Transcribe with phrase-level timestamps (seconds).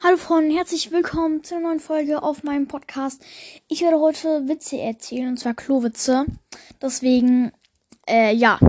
[0.00, 3.20] Hallo Freunde, herzlich willkommen zu einer neuen Folge auf meinem Podcast.
[3.66, 6.24] Ich werde heute Witze erzählen, und zwar Klowitze.
[6.80, 7.50] Deswegen,
[8.08, 8.60] äh, ja,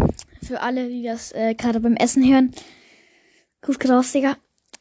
[0.42, 2.52] für alle, die das äh, gerade beim Essen hören.
[3.62, 4.38] Gut raus, Digga.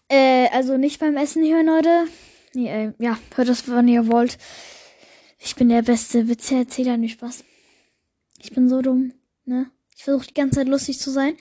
[0.08, 2.06] Äh, also nicht beim Essen hören, Leute.
[2.54, 4.38] Nee, äh, ja, hört das, wann ihr wollt.
[5.38, 7.44] Ich bin der beste Witzeerzähler, nicht Spaß.
[8.40, 9.12] Ich bin so dumm,
[9.44, 9.70] ne?
[9.94, 11.36] Ich versuche die ganze Zeit lustig zu sein.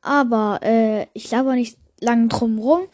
[0.00, 2.88] Aber, äh, ich laber nicht lang drum rum.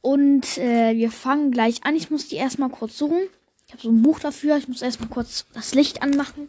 [0.00, 1.96] Und äh, wir fangen gleich an.
[1.96, 3.18] Ich muss die erstmal kurz suchen.
[3.66, 4.56] Ich habe so ein Buch dafür.
[4.56, 6.48] Ich muss erstmal kurz das Licht anmachen.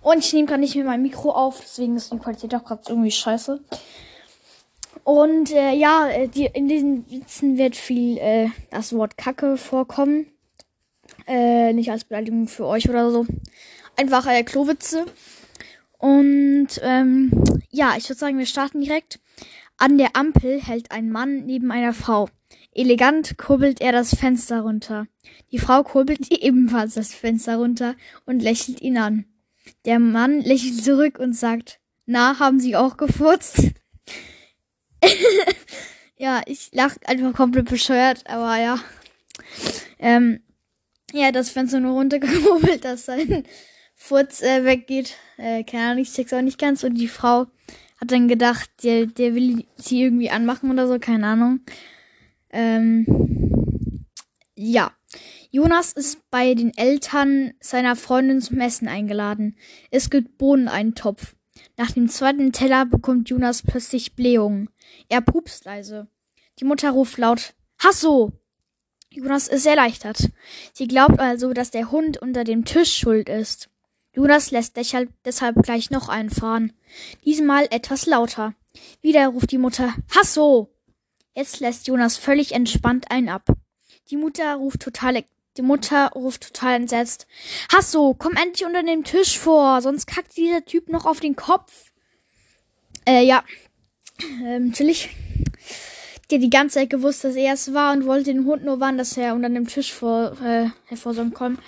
[0.00, 2.82] Und ich nehme gerade nicht mehr mein Mikro auf, deswegen ist die Qualität auch gerade
[2.88, 3.60] irgendwie scheiße.
[5.04, 10.26] Und äh, ja, äh, die, in diesen Witzen wird viel äh, das Wort Kacke vorkommen.
[11.26, 13.26] Äh, nicht als Beleidigung für euch oder so.
[13.96, 15.06] Einfach äh, Klowitze.
[15.98, 17.32] Und ähm,
[17.70, 19.18] ja, ich würde sagen, wir starten direkt.
[19.78, 22.28] An der Ampel hält ein Mann neben einer Frau.
[22.78, 25.08] Elegant kurbelt er das Fenster runter.
[25.50, 29.24] Die Frau kurbelt ebenfalls das Fenster runter und lächelt ihn an.
[29.84, 33.72] Der Mann lächelt zurück und sagt, na, haben Sie auch gefurzt?
[36.16, 38.78] ja, ich lach einfach komplett bescheuert, aber ja.
[39.98, 40.40] Ähm,
[41.12, 43.44] ja, das Fenster nur runtergekurbelt, dass sein
[43.94, 45.16] Furz äh, weggeht.
[45.36, 46.84] Äh, keine Ahnung, ich check's auch nicht ganz.
[46.84, 47.46] Und die Frau
[48.00, 51.60] hat dann gedacht, der, der will sie irgendwie anmachen oder so, keine Ahnung.
[52.50, 54.06] Ähm,
[54.54, 54.92] ja.
[55.50, 59.56] Jonas ist bei den Eltern seiner Freundin zum Essen eingeladen.
[59.90, 61.34] Es gibt Bohneneintopf.
[61.76, 64.68] Nach dem zweiten Teller bekommt Jonas plötzlich Blähungen.
[65.08, 66.08] Er pupst leise.
[66.58, 68.32] Die Mutter ruft laut Hasso!
[69.10, 70.30] Jonas ist erleichtert.
[70.72, 73.70] Sie glaubt also, dass der Hund unter dem Tisch schuld ist.
[74.12, 76.72] Jonas lässt deshalb, deshalb gleich noch einfahren.
[77.24, 78.54] Diesmal etwas lauter.
[79.00, 80.68] Wieder ruft die Mutter Hasso!
[81.38, 83.44] Jetzt lässt Jonas völlig entspannt einen ab.
[84.10, 85.22] Die Mutter ruft total,
[85.56, 87.28] die Mutter ruft total entsetzt.
[87.72, 91.92] Hasso, komm endlich unter dem Tisch vor, sonst kackt dieser Typ noch auf den Kopf.
[93.06, 93.44] Äh, ja.
[94.44, 94.72] Ähm.
[94.72, 98.80] Die hat die ganze Zeit gewusst, dass er es war und wollte den Hund nur
[98.80, 101.60] warnen, dass er unter dem Tisch vor, äh, hervor soll kommen.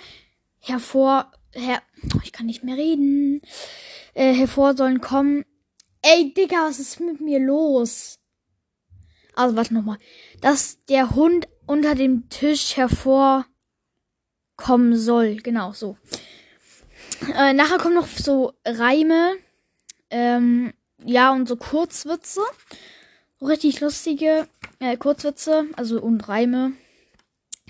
[0.59, 1.81] Hervor, her,
[2.13, 3.41] oh, ich kann nicht mehr reden.
[4.15, 5.45] Äh, hervor sollen kommen.
[6.01, 8.20] Ey, Digga, was ist mit mir los?
[9.41, 9.97] Also, warte nochmal.
[10.41, 13.47] Dass der Hund unter dem Tisch hervorkommen
[14.95, 15.37] soll.
[15.37, 15.97] Genau, so.
[17.35, 19.33] Äh, nachher kommen noch so Reime.
[20.11, 22.41] Ähm, ja, und so Kurzwitze.
[23.41, 24.47] Richtig lustige
[24.79, 26.73] äh, Kurzwitze, also und Reime.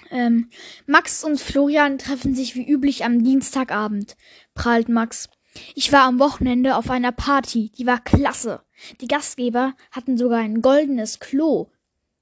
[0.09, 0.49] Ähm,
[0.87, 4.17] Max und Florian treffen sich wie üblich am Dienstagabend,
[4.55, 5.29] prahlt Max.
[5.75, 8.61] Ich war am Wochenende auf einer Party, die war klasse.
[9.01, 11.67] Die Gastgeber hatten sogar ein goldenes Klo.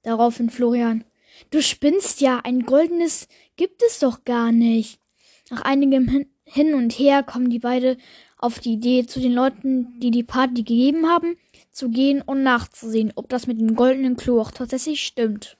[0.03, 1.03] Daraufhin Florian.
[1.51, 4.99] Du spinnst ja, ein goldenes gibt es doch gar nicht.
[5.49, 7.97] Nach einigem Hin und Her kommen die beide
[8.37, 11.37] auf die Idee, zu den Leuten, die die Party gegeben haben,
[11.71, 15.57] zu gehen und nachzusehen, ob das mit dem goldenen Klo auch tatsächlich stimmt.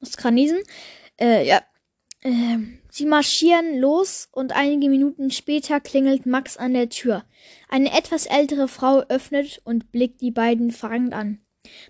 [0.00, 0.58] Muss Kranisen?
[1.20, 1.60] Äh, ja.
[2.22, 7.24] Äh, sie marschieren los und einige Minuten später klingelt Max an der Tür.
[7.68, 11.40] Eine etwas ältere Frau öffnet und blickt die beiden fragend an.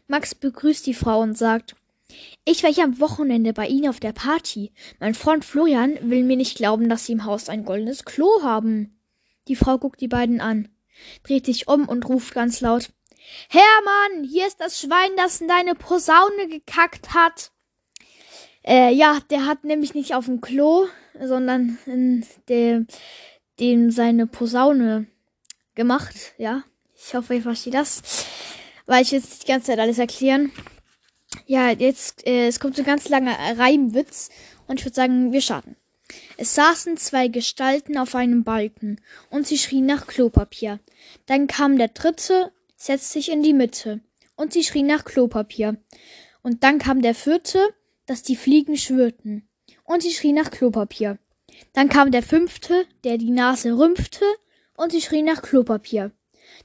[0.06, 1.76] Max begrüßt die Frau und sagt,
[2.44, 4.72] ich war hier am Wochenende bei Ihnen auf der Party.
[5.00, 8.98] Mein Freund Florian will mir nicht glauben, dass Sie im Haus ein goldenes Klo haben.
[9.48, 10.68] Die Frau guckt die beiden an,
[11.24, 12.90] dreht sich um und ruft ganz laut
[13.48, 17.52] Hermann, hier ist das Schwein, das in deine Posaune gekackt hat.
[18.64, 20.86] Äh, ja, der hat nämlich nicht auf dem Klo,
[21.20, 22.86] sondern in dem,
[23.58, 25.06] dem seine Posaune
[25.74, 26.62] gemacht, ja.
[26.94, 28.26] Ich hoffe, ihr versteht das.
[28.86, 30.52] Weil ich jetzt die ganze Zeit alles erklären.
[31.46, 34.30] Ja, jetzt, äh, es kommt so ein ganz langer Reimwitz.
[34.66, 35.76] Und ich würde sagen, wir starten.
[36.36, 39.00] Es saßen zwei Gestalten auf einem Balken
[39.30, 40.80] und sie schrien nach Klopapier.
[41.26, 44.00] Dann kam der dritte, setzte sich in die Mitte
[44.36, 45.76] und sie schrien nach Klopapier.
[46.42, 47.74] Und dann kam der vierte,
[48.12, 49.48] dass die Fliegen schwirrten
[49.84, 51.18] und sie schrien nach Klopapier.
[51.72, 54.26] Dann kam der fünfte, der die Nase rümpfte
[54.76, 56.12] und sie schrien nach Klopapier.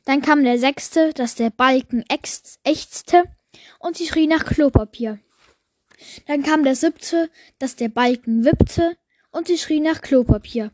[0.03, 3.23] Dann kam der sechste, dass der Balken ächzte
[3.79, 5.19] und sie schrie nach Klopapier.
[6.25, 7.29] Dann kam der siebte,
[7.59, 8.97] dass der Balken wippte
[9.31, 10.69] und sie schrie nach Klopapier.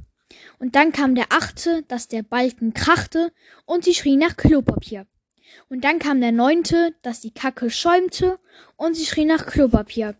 [0.58, 3.31] Und dann kam der achte, dass der Balken krachte
[3.66, 5.06] und sie schrie nach Klopapier.
[5.69, 8.40] Und dann kam der neunte, dass die Kacke schäumte
[8.76, 10.16] und sie schrie nach Klopapier.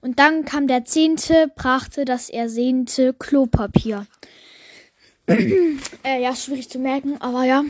[0.00, 4.06] Und dann kam der zehnte, brachte, dass er sehnte Klopapier.
[5.26, 7.64] äh, ja, schwierig zu merken, aber ja.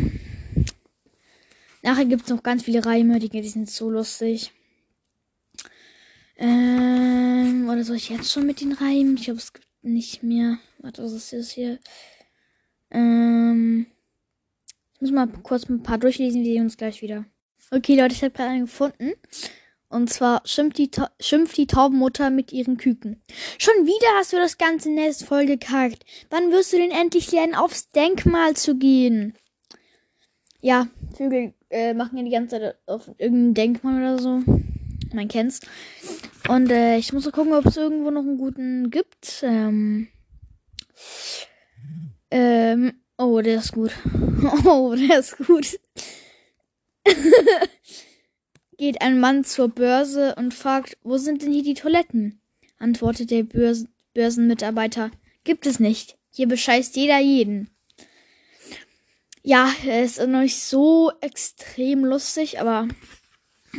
[1.82, 4.52] Nachher gibt es noch ganz viele Reime, die, die sind so lustig.
[6.36, 9.16] Ähm, oder soll ich jetzt schon mit den Reimen?
[9.16, 10.58] Ich glaube, es gibt nicht mehr.
[10.78, 11.78] Warte, was ist das hier?
[12.90, 13.86] Ähm.
[14.94, 17.24] Ich muss mal kurz ein paar durchlesen, wir sehen uns gleich wieder.
[17.70, 19.12] Okay, Leute, ich habe gerade einen gefunden.
[19.90, 23.22] Und zwar schimpft die, schimpft die Taubenmutter mit ihren Küken.
[23.58, 26.04] Schon wieder hast du das ganze Nest vollgekackt.
[26.28, 29.34] Wann wirst du denn endlich lernen, aufs Denkmal zu gehen?
[30.60, 34.42] Ja, Vögel äh, machen ja die ganze Zeit auf irgendein Denkmal oder so.
[35.14, 35.60] Man kennt's.
[36.48, 39.42] Und äh, ich muss mal gucken, ob es irgendwo noch einen guten gibt.
[39.42, 40.08] Ähm,
[42.30, 43.92] ähm, oh, der ist gut.
[44.64, 45.80] Oh, der ist gut.
[48.78, 52.40] geht ein Mann zur Börse und fragt, wo sind denn hier die Toiletten?
[52.78, 53.84] Antwortet der Börs
[54.14, 55.10] Börsenmitarbeiter,
[55.44, 56.16] gibt es nicht.
[56.30, 57.70] Hier bescheißt jeder jeden.
[59.42, 62.88] Ja, er ist noch nicht so extrem lustig, aber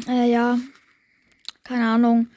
[0.08, 0.60] äh, ja,
[1.64, 2.30] keine Ahnung.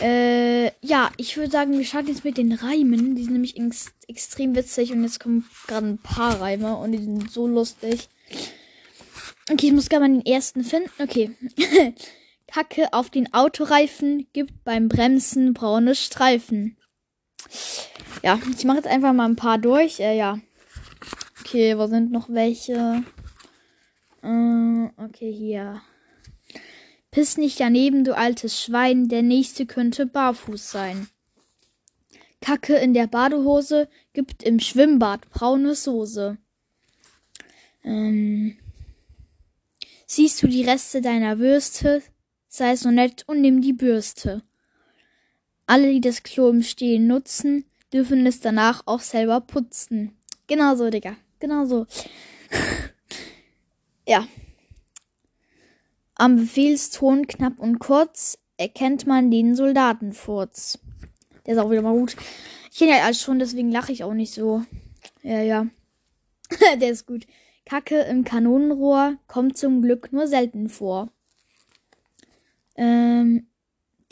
[0.00, 3.14] Äh, ja, ich würde sagen, wir starten jetzt mit den Reimen.
[3.14, 6.98] Die sind nämlich ex extrem witzig und jetzt kommen gerade ein paar Reime und die
[6.98, 8.08] sind so lustig.
[9.50, 10.90] Okay, ich muss gerade mal den ersten finden.
[10.98, 11.30] Okay.
[12.48, 16.76] Kacke auf den Autoreifen gibt beim Bremsen braune Streifen.
[18.22, 20.00] Ja, ich mache jetzt einfach mal ein paar durch.
[20.00, 20.38] Äh, ja.
[21.40, 23.04] Okay, wo sind noch welche?
[24.22, 25.80] Äh, okay, hier.
[27.10, 29.08] Piss nicht daneben, du altes Schwein.
[29.08, 31.08] Der nächste könnte barfuß sein.
[32.40, 36.36] Kacke in der Badehose gibt im Schwimmbad braune Soße.
[37.84, 38.56] Ähm.
[40.08, 42.02] Siehst du die Reste deiner Würste?
[42.46, 44.42] Sei so nett und nimm die Bürste.
[45.66, 50.16] Alle, die das Klo im Stehen nutzen, dürfen es danach auch selber putzen.
[50.46, 51.16] Genau so, Digga.
[51.40, 51.86] Genau so.
[54.06, 54.28] ja.
[56.14, 60.78] Am Befehlston knapp und kurz erkennt man den Soldatenfurz.
[61.44, 62.16] Der ist auch wieder mal gut.
[62.70, 64.62] Ich kenne ja alles schon, deswegen lache ich auch nicht so.
[65.22, 65.66] Ja, ja.
[66.80, 67.26] Der ist gut.
[67.66, 71.10] Kacke im Kanonenrohr kommt zum Glück nur selten vor.
[72.76, 73.48] Ähm,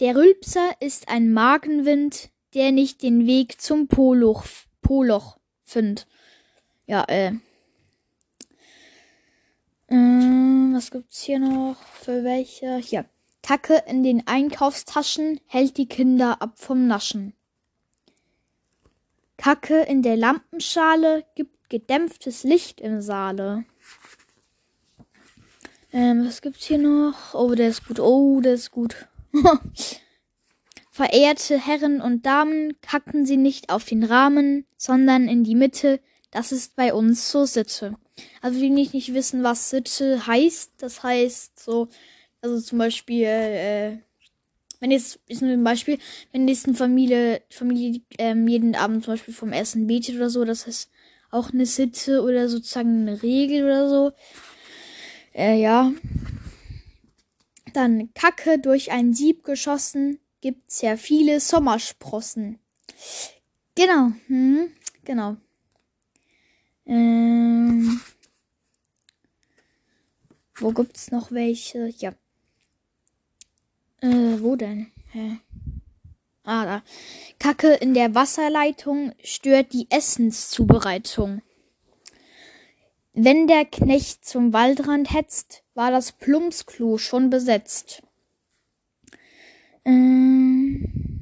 [0.00, 4.44] der Rülpser ist ein Magenwind, der nicht den Weg zum Poloch,
[4.82, 6.06] Poloch findet.
[6.86, 7.32] Ja, äh.
[9.88, 10.74] äh.
[10.74, 12.78] Was gibt's hier noch für welche?
[12.78, 13.04] Hier.
[13.42, 17.34] Kacke in den Einkaufstaschen hält die Kinder ab vom Naschen.
[19.36, 23.64] Kacke in der Lampenschale gibt gedämpftes Licht im Saale.
[25.92, 27.34] Ähm, was gibt's hier noch?
[27.34, 28.00] Oh, der ist gut.
[28.00, 29.08] Oh, der ist gut.
[30.90, 36.00] Verehrte Herren und Damen, kacken Sie nicht auf den Rahmen, sondern in die Mitte.
[36.30, 37.96] Das ist bei uns so Sitte.
[38.40, 41.88] Also die nicht, nicht wissen, was Sitte heißt, das heißt so,
[42.42, 43.98] also zum Beispiel, äh,
[44.84, 45.98] wenn jetzt, ist nur ein Beispiel,
[46.32, 50.44] wenn jetzt eine Familie, Familie ähm, jeden Abend zum Beispiel vom Essen betet oder so,
[50.44, 50.90] das heißt,
[51.30, 54.12] auch eine Sitte oder sozusagen eine Regel oder so.
[55.32, 55.90] Äh, ja.
[57.72, 62.58] Dann Kacke durch ein Sieb geschossen, gibt's ja viele Sommersprossen.
[63.74, 64.68] Genau, hm,
[65.02, 65.38] genau.
[66.84, 68.02] Ähm,
[70.56, 71.88] wo gibt's noch welche?
[71.96, 72.12] Ja.
[74.00, 74.90] Äh, wo denn?
[75.12, 75.38] Hä?
[76.44, 76.82] Ah, da.
[77.38, 81.42] Kacke in der Wasserleitung stört die Essenszubereitung.
[83.14, 88.02] Wenn der Knecht zum Waldrand hetzt, war das Plumpsklo schon besetzt.
[89.84, 91.14] Ähm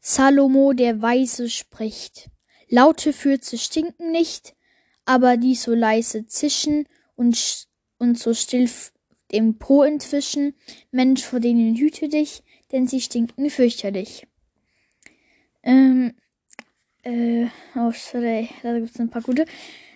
[0.00, 2.30] Salomo der Weise spricht.
[2.68, 4.54] Laute Fürze stinken nicht,
[5.04, 7.68] aber die so leise zischen und,
[7.98, 8.68] und so still
[9.32, 10.54] dem Po entwischen.
[10.90, 14.26] Mensch, vor denen hüte dich, denn sie stinken fürchterlich.
[15.62, 16.14] Ähm,
[17.02, 17.46] äh,
[17.76, 19.44] oh, sorry, da gibt's ein paar gute.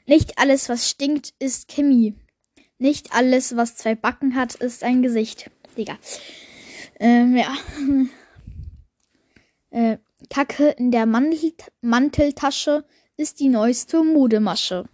[0.07, 2.15] Nicht alles, was stinkt, ist Chemie.
[2.79, 5.51] Nicht alles, was zwei Backen hat, ist ein Gesicht.
[5.77, 5.99] Digga.
[7.01, 7.55] Ähm, ja.
[9.71, 9.99] Äh,
[10.31, 12.85] Kacke in der Mantel Manteltasche
[13.17, 14.85] ist die neueste Modemasche.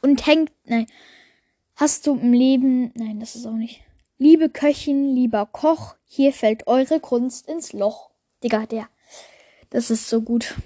[0.00, 0.86] Und hängt, nein,
[1.78, 3.80] hast du im Leben, nein, das ist auch nicht.
[4.18, 8.10] Liebe Köchin, lieber Koch, hier fällt eure Kunst ins Loch.
[8.42, 8.88] Digga, der.
[9.70, 10.56] Das ist so gut.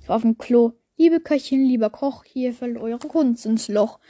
[0.00, 0.72] Ich war auf dem Klo.
[0.96, 4.00] Liebe Köchin, lieber Koch, hier fällt eure Kunst ins Loch.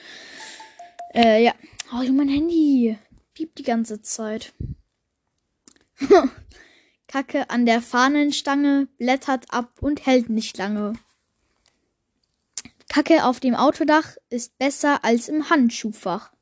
[1.13, 1.55] Äh, ja.
[1.93, 2.97] Oh, mein Handy.
[3.35, 4.53] Piept die ganze Zeit.
[7.09, 10.93] Kacke an der Fahnenstange, blättert ab und hält nicht lange.
[12.89, 16.33] Kacke auf dem Autodach ist besser als im Handschuhfach.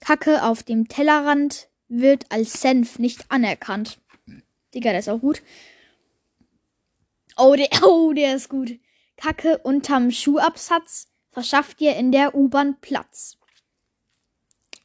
[0.00, 3.98] Kacke auf dem Tellerrand wird als Senf nicht anerkannt.
[4.74, 5.42] Digga, der ist auch gut.
[7.36, 8.78] Oh, der, oh, der ist gut.
[9.16, 13.38] Kacke unterm Schuhabsatz verschafft dir in der U-Bahn Platz.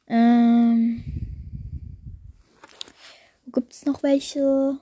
[0.06, 1.04] Ähm.
[3.52, 4.78] Gibt's noch welche?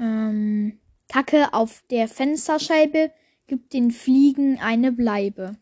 [0.00, 0.80] Ähm.
[1.08, 3.12] Kacke auf der Fensterscheibe
[3.46, 5.56] gibt den Fliegen eine Bleibe.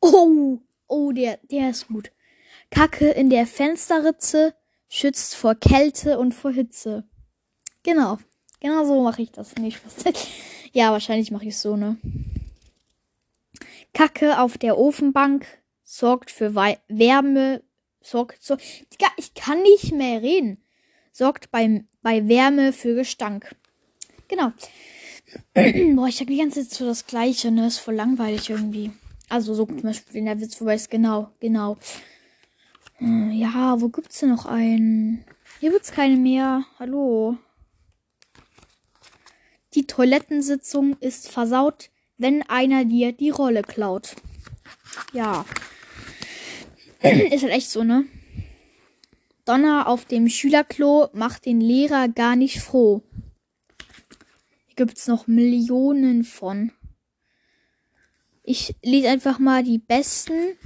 [0.00, 2.12] Oh, oh, der, der ist gut.
[2.70, 4.54] Kacke in der Fensterritze
[4.88, 7.04] schützt vor Kälte und vor Hitze.
[7.82, 8.18] Genau.
[8.60, 9.54] Genau so mache ich das.
[9.56, 9.80] Nicht
[10.72, 11.96] ja, wahrscheinlich mache ich es so, ne?
[13.92, 15.46] Kacke auf der Ofenbank
[15.82, 17.62] sorgt für Wei Wärme,
[18.00, 18.56] sorgt so.
[19.16, 20.62] Ich kann nicht mehr reden.
[21.12, 23.54] Sorgt bei, bei Wärme für Gestank.
[24.28, 24.52] Genau.
[25.54, 27.66] Boah, ich habe die ganze Zeit so das Gleiche, ne?
[27.66, 28.90] Ist voll langweilig irgendwie.
[29.28, 31.76] Also so zum Beispiel, wenn der Witz vorbei ist, genau, genau.
[32.96, 35.24] Hm, ja, wo gibt's denn noch einen?
[35.60, 36.64] Hier gibt's keine mehr.
[36.78, 37.36] Hallo.
[39.74, 44.16] Die Toilettensitzung ist versaut, wenn einer dir die Rolle klaut.
[45.12, 45.46] Ja.
[47.00, 48.04] ist halt echt so, ne?
[49.44, 53.02] Donner auf dem Schülerklo macht den Lehrer gar nicht froh.
[54.74, 56.72] Hier gibt's noch Millionen von.
[58.42, 60.56] Ich lese einfach mal die besten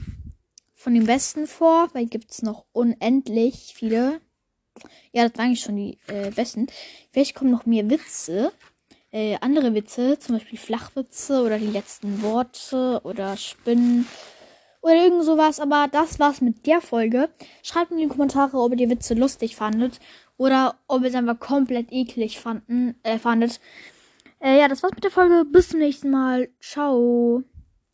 [0.74, 4.20] von den besten vor, weil gibt's noch unendlich viele.
[5.10, 6.68] Ja, das waren eigentlich schon die äh, besten.
[7.10, 8.52] Vielleicht kommen noch mehr Witze.
[9.10, 14.06] Äh, andere Witze, zum Beispiel Flachwitze oder die letzten Worte oder Spinnen
[14.82, 15.58] oder irgend sowas.
[15.58, 17.28] Aber das war's mit der Folge.
[17.64, 19.98] Schreibt in die Kommentare, ob ihr die Witze lustig fandet
[20.36, 23.58] oder ob ihr es einfach komplett eklig fanden, äh, fandet.
[24.40, 25.44] Äh, ja, das war's mit der Folge.
[25.44, 26.48] Bis zum nächsten Mal.
[26.60, 27.42] Ciao.